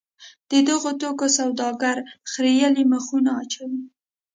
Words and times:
د 0.51 0.53
دغو 0.69 0.91
توکو 1.01 1.27
سوداګر 1.37 1.97
خریېلي 2.31 2.83
مخونه 2.93 3.29
اچوي. 3.41 3.81